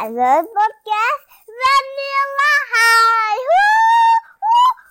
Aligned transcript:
lại 0.00 0.10
với 0.12 0.42
podcast 0.42 1.20
Vanilla 1.46 2.52
Hài. 2.70 3.36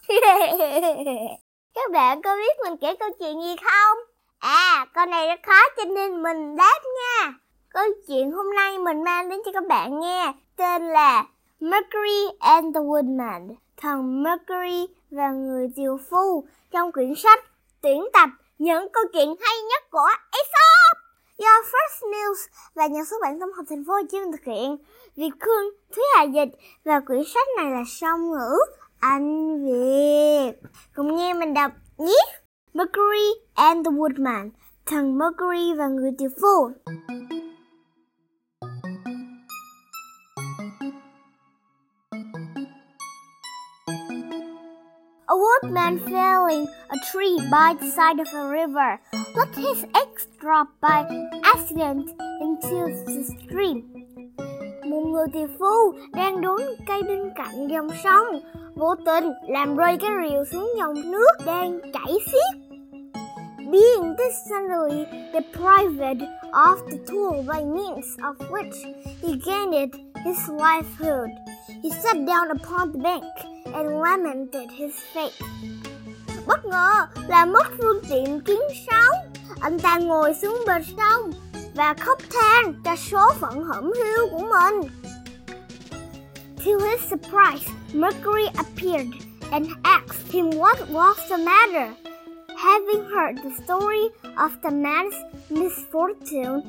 Các 1.75 1.91
bạn 1.91 2.21
có 2.21 2.35
biết 2.35 2.59
mình 2.63 2.77
kể 2.77 2.95
câu 2.95 3.09
chuyện 3.19 3.41
gì 3.41 3.55
không? 3.63 3.97
À, 4.39 4.85
câu 4.93 5.05
này 5.05 5.27
rất 5.27 5.39
khó 5.45 5.61
cho 5.77 5.83
nên 5.85 6.23
mình 6.23 6.55
đáp 6.55 6.79
nha. 6.99 7.33
Câu 7.69 7.83
chuyện 8.07 8.31
hôm 8.31 8.55
nay 8.55 8.77
mình 8.77 9.03
mang 9.03 9.29
đến 9.29 9.39
cho 9.45 9.51
các 9.51 9.67
bạn 9.67 9.99
nghe 9.99 10.33
Tên 10.55 10.89
là 10.89 11.25
Mercury 11.59 12.27
and 12.39 12.75
the 12.75 12.81
Woodman. 12.81 13.55
Thần 13.77 14.23
Mercury 14.23 14.87
và 15.11 15.29
người 15.29 15.69
tiều 15.75 15.99
phu 16.09 16.43
Trong 16.71 16.91
quyển 16.91 17.15
sách 17.15 17.43
tuyển 17.81 18.07
tập 18.13 18.29
những 18.57 18.89
câu 18.93 19.03
chuyện 19.13 19.35
hay 19.41 19.61
nhất 19.61 19.83
của 19.91 20.09
Aesop. 20.31 20.78
News 22.29 22.47
và 22.75 22.87
nhà 22.87 23.01
xuất 23.09 23.17
bản 23.21 23.39
tổng 23.39 23.53
hợp 23.53 23.63
thành 23.69 23.85
phố 23.85 23.93
Hồ 23.93 23.99
Chí 24.11 24.19
Minh 24.19 24.31
thực 24.31 24.43
hiện. 24.43 24.77
Việt 25.15 25.29
Khương, 25.39 25.69
Thúy 25.95 26.03
Hà 26.15 26.23
dịch 26.23 26.57
và 26.85 26.99
quyển 26.99 27.23
sách 27.33 27.47
này 27.57 27.71
là 27.71 27.83
song 27.87 28.31
ngữ 28.31 28.57
Anh 28.99 29.65
Việt. 29.65 30.51
Cùng 30.95 31.15
nghe 31.15 31.33
mình 31.33 31.53
đọc 31.53 31.71
nhé. 31.97 32.17
Mercury 32.73 33.33
and 33.53 33.87
the 33.87 33.91
Woodman, 33.91 34.49
thần 34.85 35.17
Mercury 35.17 35.73
và 35.73 35.87
người 35.87 36.11
tiểu 36.17 36.29
phu. 36.41 36.71
Woodman 45.39 45.99
felling 45.99 46.67
a 46.91 46.97
tree 47.11 47.39
by 47.49 47.73
the 47.79 47.89
side 47.89 48.19
of 48.19 48.27
a 48.33 48.49
river 48.49 48.99
let 49.35 49.55
his 49.55 49.85
axe 49.95 50.27
drop 50.41 50.67
by 50.81 50.99
accident 51.43 52.09
into 52.41 52.77
the 53.07 53.23
stream. 53.23 53.77
Một 54.85 55.01
người 55.05 55.25
tỷ 55.33 55.39
phu 55.59 55.93
đang 56.13 56.41
đốn 56.41 56.61
cây 56.87 57.03
bên 57.03 57.29
cạnh 57.35 57.67
dòng 57.67 57.87
sông, 58.03 58.25
vô 58.75 58.95
tình 59.05 59.31
làm 59.47 59.75
rơi 59.75 59.97
cái 60.01 60.09
rìu 60.21 60.45
xuống 60.51 60.71
dòng 60.77 61.11
nước 61.11 61.31
đang 61.45 61.79
chảy 61.93 62.17
xiết. 62.31 62.59
Being 63.71 64.15
suddenly 64.49 65.05
deprived 65.33 66.21
of 66.51 66.77
the 66.91 66.97
tool 67.07 67.43
by 67.47 67.63
means 67.65 68.17
of 68.21 68.35
which 68.49 68.75
he 69.21 69.35
gained 69.45 69.93
his 70.25 70.49
livelihood, 70.49 71.29
he 71.83 71.89
sat 72.03 72.17
down 72.17 72.49
upon 72.49 72.93
the 72.93 72.99
bank 73.03 73.58
and 73.73 74.01
lamented 74.01 74.69
his 74.77 74.93
fate. 75.13 75.45
Bất 76.47 76.65
ngờ 76.65 77.07
là 77.27 77.45
mất 77.45 77.67
phương 77.77 78.01
tiện 78.09 78.41
kiếm 78.45 78.61
sống, 78.87 79.33
anh 79.61 79.79
ta 79.79 79.97
ngồi 79.97 80.33
xuống 80.33 80.63
bờ 80.67 80.73
sông 80.97 81.31
và 81.75 81.93
khóc 81.93 82.17
than 82.29 82.73
cho 82.85 82.95
số 82.95 83.31
phận 83.39 83.63
hẩm 83.63 83.91
hiu 83.95 84.27
của 84.31 84.39
mình. 84.39 84.89
To 86.65 86.71
his 86.85 87.01
surprise, 87.09 87.71
Mercury 87.93 88.47
appeared 88.57 89.07
and 89.51 89.67
asked 89.83 90.31
him 90.31 90.49
what 90.49 90.75
was 90.91 91.15
the 91.29 91.37
matter. 91.37 91.93
Having 92.57 93.03
heard 93.09 93.37
the 93.43 93.63
story 93.63 94.09
of 94.35 94.51
the 94.63 94.69
man's 94.69 95.15
misfortune, 95.49 96.61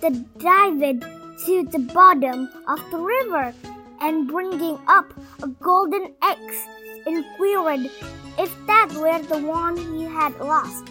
the 0.00 0.10
dived 0.38 1.02
to 1.46 1.62
the 1.72 1.78
bottom 1.94 2.46
of 2.66 2.78
the 2.92 2.98
river 2.98 3.52
and 4.02 4.28
bringing 4.28 4.76
up 4.98 5.06
a 5.42 5.48
golden 5.60 6.14
axe, 6.20 6.66
inquired 7.06 7.90
if 8.36 8.50
that 8.66 8.88
were 8.98 9.22
the 9.22 9.38
one 9.46 9.76
he 9.76 10.04
had 10.04 10.32
lost. 10.40 10.84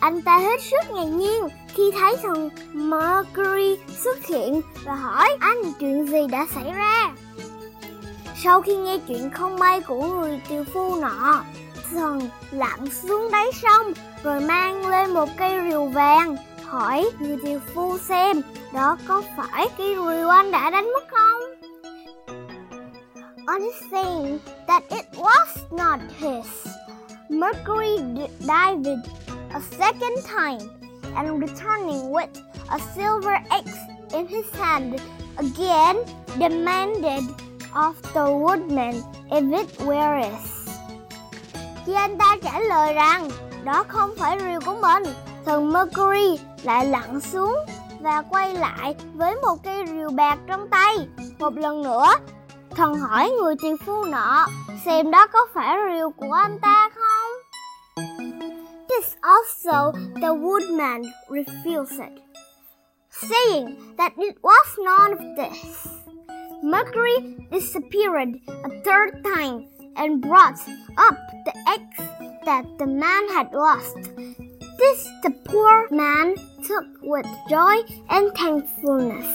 Anh 0.00 0.22
ta 0.22 0.38
hết 0.38 0.60
sức 0.62 0.94
ngạc 0.94 1.04
nhiên 1.04 1.48
khi 1.68 1.90
thấy 2.00 2.16
thần 2.22 2.50
Mercury 2.72 3.76
xuất 4.04 4.26
hiện 4.26 4.60
và 4.84 4.94
hỏi 4.94 5.28
anh 5.40 5.72
chuyện 5.80 6.06
gì 6.06 6.26
đã 6.30 6.46
xảy 6.54 6.72
ra. 6.72 7.12
Sau 8.42 8.62
khi 8.62 8.76
nghe 8.76 8.98
chuyện 9.08 9.30
không 9.30 9.58
may 9.58 9.80
của 9.80 10.02
người 10.02 10.40
tiều 10.48 10.64
phu 10.64 10.96
nọ, 10.96 11.42
thần 11.90 12.28
lặn 12.50 12.90
xuống 13.02 13.28
đáy 13.32 13.46
sông 13.62 13.92
rồi 14.22 14.40
mang 14.40 14.86
lên 14.86 15.14
một 15.14 15.28
cây 15.36 15.70
rìu 15.70 15.84
vàng 15.84 16.36
hỏi 16.64 17.10
người 17.18 17.38
tiều 17.44 17.60
phu 17.74 17.98
xem 17.98 18.42
đó 18.74 18.96
có 19.08 19.22
phải 19.36 19.68
cây 19.78 19.96
rìu 19.96 20.28
anh 20.28 20.50
đã 20.50 20.70
đánh 20.70 20.92
mất 20.92 21.04
không? 21.10 21.29
On 23.50 23.62
saying 23.90 24.40
that 24.68 24.84
it 24.92 25.06
was 25.18 25.50
not 25.72 25.98
his, 26.22 26.46
Mercury 27.28 27.98
dived 28.46 28.86
a 28.86 29.60
second 29.74 30.22
time 30.22 30.70
and 31.16 31.42
returning 31.42 32.12
with 32.12 32.30
a 32.70 32.78
silver 32.94 33.34
axe 33.50 33.80
in 34.14 34.28
his 34.28 34.46
hand 34.54 35.02
again 35.38 35.96
demanded 36.38 37.24
of 37.74 37.98
the 38.14 38.30
woodman 38.30 39.02
if 39.32 39.42
it 39.60 39.82
were 39.82 40.22
his. 40.22 40.70
Khi 41.86 41.94
anh 41.94 42.18
ta 42.18 42.36
trả 42.42 42.60
lời 42.60 42.94
rằng 42.94 43.28
đó 43.64 43.84
không 43.88 44.10
phải 44.18 44.38
rìu 44.38 44.60
của 44.60 44.78
mình, 44.82 45.02
thần 45.44 45.72
Mercury 45.72 46.38
lại 46.62 46.86
lặn 46.86 47.20
xuống 47.20 47.56
và 48.00 48.22
quay 48.22 48.54
lại 48.54 48.94
với 49.14 49.34
một 49.34 49.56
cây 49.64 49.84
rìu 49.86 50.10
bạc 50.10 50.38
trong 50.46 50.68
tay. 50.68 50.96
Một 51.38 51.56
lần 51.56 51.82
nữa, 51.82 52.06
thần 52.80 52.94
hỏi 52.94 53.30
người 53.30 53.54
tiền 53.62 53.76
phu 53.76 54.04
nọ 54.04 54.46
xem 54.84 55.10
đó 55.10 55.26
có 55.26 55.38
phải 55.54 55.76
rìu 55.88 56.10
của 56.10 56.32
anh 56.32 56.58
ta 56.62 56.88
không? 56.94 57.30
This 58.88 59.14
also 59.22 59.92
the 60.22 60.28
woodman 60.28 61.02
refused, 61.28 62.12
saying 63.10 63.94
that 63.98 64.12
it 64.16 64.34
was 64.42 64.84
none 64.84 65.12
of 65.12 65.36
this. 65.36 65.86
Mercury 66.62 67.16
disappeared 67.50 68.28
a 68.46 68.70
third 68.84 69.24
time 69.24 69.66
and 69.94 70.22
brought 70.22 70.60
up 71.08 71.14
the 71.46 71.52
axe 71.64 72.04
that 72.46 72.64
the 72.78 72.86
man 72.86 73.28
had 73.34 73.46
lost. 73.52 73.96
This 74.78 75.06
the 75.22 75.30
poor 75.44 75.88
man 75.90 76.34
took 76.68 76.84
with 77.02 77.26
joy 77.50 77.76
and 78.08 78.30
thankfulness. 78.34 79.26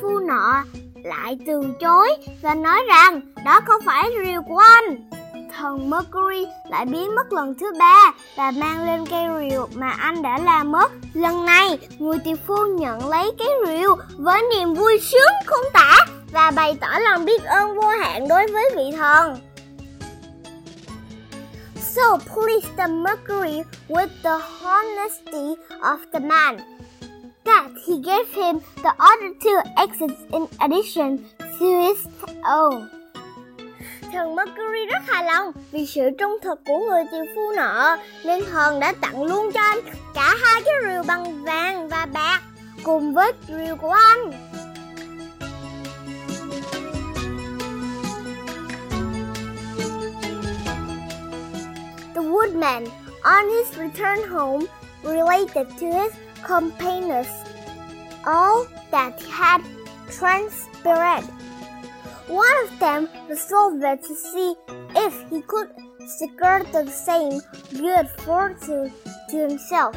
Phu 0.00 0.26
nọ 0.26 0.64
lại 1.04 1.38
từ 1.46 1.62
chối 1.80 2.08
và 2.42 2.54
nói 2.54 2.80
rằng 2.88 3.20
đó 3.44 3.60
không 3.66 3.82
phải 3.84 4.10
rìu 4.24 4.42
của 4.42 4.58
anh. 4.58 5.10
Thần 5.56 5.90
Mercury 5.90 6.46
lại 6.70 6.86
biến 6.86 7.14
mất 7.14 7.32
lần 7.32 7.54
thứ 7.60 7.72
ba 7.78 8.12
và 8.36 8.50
mang 8.50 8.86
lên 8.86 9.06
cây 9.06 9.24
rìu 9.40 9.68
mà 9.74 9.90
anh 9.90 10.22
đã 10.22 10.38
làm 10.38 10.72
mất. 10.72 10.92
Lần 11.14 11.44
này, 11.46 11.78
người 11.98 12.18
tiệp 12.24 12.38
phu 12.46 12.66
nhận 12.66 13.08
lấy 13.08 13.30
cái 13.38 13.48
rìu 13.66 13.96
với 14.16 14.42
niềm 14.54 14.74
vui 14.74 14.98
sướng 15.00 15.32
không 15.46 15.64
tả 15.72 15.96
và 16.32 16.50
bày 16.50 16.76
tỏ 16.80 16.98
lòng 16.98 17.24
biết 17.24 17.44
ơn 17.44 17.76
vô 17.76 17.88
hạn 17.88 18.28
đối 18.28 18.46
với 18.46 18.70
vị 18.76 18.84
thần. 18.96 19.36
So 21.74 22.16
please 22.34 22.68
the 22.76 22.86
Mercury 22.86 23.62
with 23.88 24.08
the 24.22 24.38
honesty 24.62 25.54
of 25.80 25.98
the 26.12 26.18
man 26.18 26.58
that 27.44 27.68
he 27.86 27.94
gave 27.98 28.28
him 28.34 28.60
the 28.82 28.92
other 28.98 29.34
two 29.40 29.58
exits 29.76 30.20
in 30.32 30.46
addition 30.60 31.18
to 31.58 31.66
his 31.82 32.06
own. 32.42 32.88
Thần 34.12 34.34
Mercury 34.34 34.86
rất 34.86 35.02
hài 35.06 35.24
lòng 35.24 35.52
vì 35.72 35.86
sự 35.86 36.02
trung 36.18 36.38
thực 36.42 36.60
của 36.66 36.78
người 36.78 37.04
tiều 37.12 37.24
phu 37.34 37.52
nọ 37.56 37.96
nên 38.24 38.44
thần 38.44 38.80
đã 38.80 38.92
tặng 39.00 39.22
luôn 39.22 39.52
cho 39.52 39.60
anh 39.60 39.78
cả 40.14 40.34
hai 40.42 40.62
cái 40.64 40.74
rìu 40.82 41.02
bằng 41.02 41.44
vàng 41.44 41.88
và 41.88 42.06
bạc 42.12 42.40
cùng 42.82 43.14
với 43.14 43.32
rìu 43.48 43.76
của 43.76 43.90
anh. 43.90 44.32
The 52.14 52.20
woodman, 52.20 52.86
on 53.22 53.44
his 53.48 53.68
return 53.76 54.28
home, 54.30 54.66
related 55.02 55.66
to 55.80 55.86
his 55.86 56.12
companions 56.42 57.28
all 58.24 58.66
that 58.90 59.20
had 59.22 59.60
transpired. 60.10 61.24
One 62.28 62.56
of 62.64 62.78
them 62.78 63.08
resolved 63.28 63.82
to 63.82 64.14
see 64.14 64.54
if 64.96 65.30
he 65.30 65.40
could 65.42 65.68
secure 66.18 66.64
the 66.72 66.86
same 66.86 67.40
good 67.78 68.08
fortune 68.24 68.90
to 69.30 69.36
himself. 69.36 69.92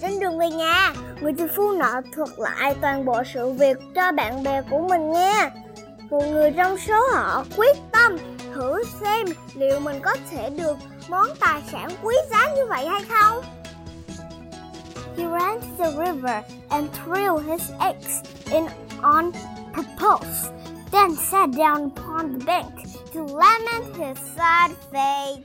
Trên 0.00 0.20
đường 0.20 0.38
về 0.38 0.50
nhà, 0.50 0.92
người 1.20 1.32
tỷ 1.32 1.44
phu 1.56 1.72
nọ 1.72 2.00
thuật 2.14 2.28
lại 2.36 2.74
toàn 2.80 3.04
bộ 3.04 3.22
sự 3.34 3.50
việc 3.50 3.78
cho 3.94 4.12
bạn 4.12 4.42
bè 4.42 4.62
của 4.70 4.78
mình 4.88 5.12
nghe. 5.12 5.50
Một 6.10 6.22
người 6.30 6.50
trong 6.56 6.78
số 6.78 7.08
họ 7.14 7.44
quyết 7.56 7.76
tâm 7.92 8.16
thử 8.54 8.82
xem 9.00 9.26
liệu 9.54 9.80
mình 9.80 10.00
có 10.02 10.16
thể 10.30 10.50
được 10.50 10.76
món 11.08 11.26
tài 11.40 11.62
sản 11.72 11.90
quý 12.02 12.14
giá 12.30 12.54
như 12.56 12.66
vậy 12.66 12.86
hay 12.86 13.02
không. 13.08 13.44
He 15.18 15.26
ran 15.26 15.60
to 15.60 15.66
the 15.76 15.90
river 15.98 16.44
and 16.70 16.92
threw 16.92 17.38
his 17.38 17.72
axe 17.80 18.22
in 18.52 18.68
on 19.02 19.32
purpose, 19.72 20.50
then 20.92 21.16
sat 21.16 21.50
down 21.50 21.90
upon 21.90 22.38
the 22.38 22.44
bank 22.44 22.72
to 23.12 23.22
lament 23.22 23.96
his 23.96 24.18
sad 24.36 24.70
fate. 24.92 25.42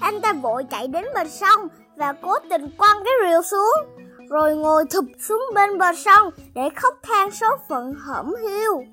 Anh 0.00 0.20
ta 0.20 0.32
vội 0.32 0.64
chạy 0.70 0.88
đến 0.88 1.04
bờ 1.14 1.24
sông 1.28 1.68
và 1.96 2.12
cố 2.12 2.38
tình 2.50 2.70
quăng 2.78 2.96
cái 3.04 3.14
rìu 3.30 3.42
xuống. 3.42 3.98
rồi 4.28 4.56
ngồi 4.56 4.84
thụp 4.90 5.04
xuống 5.18 5.42
bên 5.54 5.78
bờ 5.78 5.92
sông 5.96 6.30
để 6.54 6.68
khóc 6.76 6.94
than 7.02 7.30
số 7.30 7.46
phận 7.68 7.94
hẩm 7.94 8.34
hiu. 8.42 8.84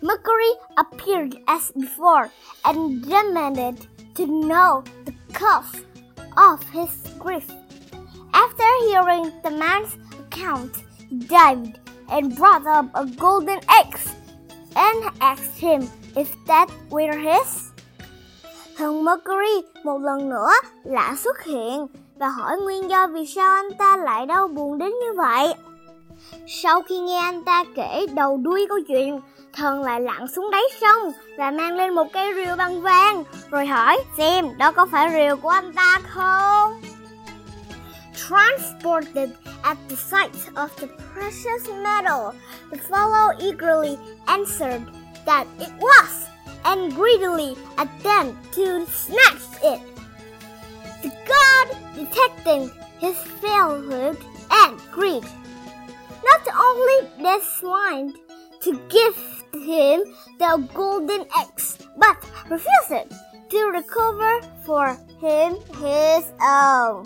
Mercury 0.00 0.54
appeared 0.74 1.34
as 1.46 1.70
before 1.74 2.28
and 2.62 3.06
demanded 3.06 3.74
to 4.18 4.24
know 4.24 4.82
the 5.06 5.12
cause 5.40 5.78
of 6.36 6.56
his 6.72 6.90
grief. 7.18 7.63
After 8.54 8.86
hearing 8.88 9.32
the 9.42 9.50
man's 9.50 9.96
account, 10.18 10.70
he 11.10 11.18
dived 11.18 11.76
and 12.08 12.36
brought 12.36 12.66
up 12.66 12.86
a 12.94 13.04
golden 13.18 13.58
egg 13.68 13.98
and 14.76 15.04
asked 15.18 15.58
him 15.58 15.88
if 16.14 16.28
that 16.46 16.68
were 16.90 17.18
his. 17.18 17.70
Thần 18.76 19.04
Mercury 19.04 19.62
một 19.84 19.98
lần 19.98 20.28
nữa 20.28 20.50
lại 20.84 21.16
xuất 21.16 21.44
hiện 21.44 21.86
và 22.18 22.28
hỏi 22.28 22.56
nguyên 22.56 22.90
do 22.90 23.06
vì 23.06 23.26
sao 23.26 23.54
anh 23.54 23.74
ta 23.78 23.96
lại 23.96 24.26
đau 24.26 24.48
buồn 24.48 24.78
đến 24.78 24.90
như 24.90 25.12
vậy. 25.16 25.54
Sau 26.46 26.82
khi 26.82 26.98
nghe 26.98 27.18
anh 27.18 27.44
ta 27.44 27.64
kể 27.76 28.06
đầu 28.14 28.36
đuôi 28.36 28.66
câu 28.68 28.78
chuyện, 28.88 29.20
thần 29.52 29.82
lại 29.82 30.00
lặn 30.00 30.28
xuống 30.28 30.50
đáy 30.50 30.64
sông 30.80 31.12
và 31.38 31.50
mang 31.50 31.76
lên 31.76 31.94
một 31.94 32.06
cây 32.12 32.34
rìu 32.34 32.56
bằng 32.56 32.82
vàng, 32.82 33.24
rồi 33.50 33.66
hỏi 33.66 33.98
xem 34.18 34.58
đó 34.58 34.72
có 34.72 34.86
phải 34.86 35.10
rìu 35.12 35.36
của 35.36 35.48
anh 35.48 35.72
ta 35.72 36.00
không? 36.08 36.93
Transported 38.26 39.36
at 39.64 39.76
the 39.90 39.96
sight 39.96 40.34
of 40.56 40.74
the 40.76 40.86
precious 41.12 41.68
metal, 41.68 42.34
the 42.70 42.78
fellow 42.78 43.36
eagerly 43.38 43.98
answered 44.28 44.82
that 45.26 45.46
it 45.60 45.70
was, 45.74 46.26
and 46.64 46.94
greedily 46.94 47.54
attempted 47.76 48.34
to 48.52 48.86
snatch 48.86 49.44
it. 49.62 49.82
The 51.02 51.12
god 51.28 51.76
detecting 51.94 52.70
his 52.98 53.16
falsehood 53.42 54.16
and 54.50 54.80
greed, 54.90 55.24
not 56.24 56.48
only 56.56 57.08
declined 57.18 58.14
to 58.62 58.80
give 58.88 59.16
him 59.52 60.02
the 60.38 60.66
golden 60.72 61.26
eggs, 61.38 61.76
but 61.98 62.16
refused 62.48 63.12
to 63.50 63.64
recover 63.66 64.40
for 64.64 64.96
him 65.20 65.56
his 65.82 66.32
own. 66.40 67.04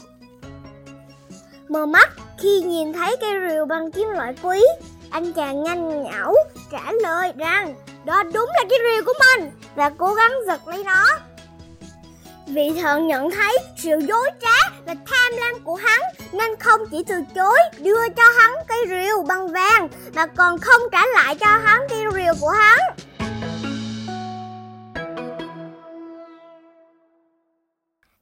Mờ 1.68 1.86
mắt 1.86 2.10
khi 2.38 2.60
nhìn 2.60 2.92
thấy 2.92 3.16
cây 3.20 3.30
rìu 3.48 3.66
bằng 3.66 3.92
kim 3.92 4.08
loại 4.08 4.34
quý, 4.42 4.64
anh 5.10 5.32
chàng 5.32 5.62
nhanh 5.62 6.02
nhảu 6.02 6.34
trả 6.70 6.92
lời 7.02 7.32
rằng 7.36 7.74
đó 8.04 8.22
đúng 8.22 8.50
là 8.56 8.64
cái 8.70 8.78
rìu 8.78 9.04
của 9.06 9.12
mình 9.20 9.50
và 9.74 9.90
cố 9.98 10.14
gắng 10.14 10.32
giật 10.46 10.68
lấy 10.68 10.84
nó. 10.84 11.04
Vị 12.46 12.72
thần 12.80 13.06
nhận 13.06 13.30
thấy 13.30 13.58
sự 13.76 13.90
dối 14.08 14.30
trá 14.40 14.70
và 14.86 14.94
tham 15.06 15.32
lam 15.38 15.54
của 15.64 15.74
hắn 15.74 16.00
nên 16.32 16.56
không 16.56 16.80
chỉ 16.90 17.04
từ 17.08 17.14
chối 17.34 17.58
đưa 17.78 18.08
cho 18.08 18.22
hắn 18.38 18.52
cây 18.68 18.78
rìu 18.88 19.22
bằng 19.22 19.48
vàng 19.48 19.88
mà 20.14 20.26
còn 20.26 20.58
không 20.58 20.82
trả 20.92 21.06
lại 21.14 21.34
cho 21.34 21.46
hắn 21.46 21.80
cây 21.88 22.04
rìu 22.14 22.32
của 22.40 22.50
hắn. 22.50 22.78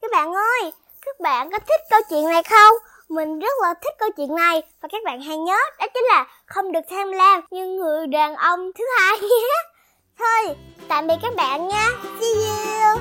Các 0.02 0.10
bạn 0.12 0.32
ơi, 0.32 0.72
các 1.06 1.20
bạn 1.20 1.50
có 1.50 1.58
thích 1.58 1.80
câu 1.90 2.00
chuyện 2.10 2.28
này 2.28 2.42
không? 2.42 2.74
Mình 3.08 3.38
rất 3.38 3.52
là 3.62 3.74
thích 3.74 3.94
câu 3.98 4.08
chuyện 4.16 4.34
này 4.34 4.62
và 4.80 4.88
các 4.92 5.02
bạn 5.04 5.22
hãy 5.22 5.36
nhớ 5.36 5.56
đó 5.78 5.86
chính 5.94 6.04
là 6.04 6.26
không 6.46 6.72
được 6.72 6.80
tham 6.90 7.12
lam 7.12 7.40
như 7.50 7.66
người 7.66 8.06
đàn 8.06 8.34
ông 8.36 8.72
thứ 8.78 8.84
hai 8.98 9.18
nhé. 9.20 9.62
Thôi, 10.18 10.56
tạm 10.88 11.06
biệt 11.06 11.14
các 11.22 11.34
bạn 11.36 11.68
nha. 11.68 11.90
See 12.20 12.32
you. 12.32 13.00